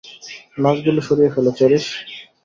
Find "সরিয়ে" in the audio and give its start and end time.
1.07-1.33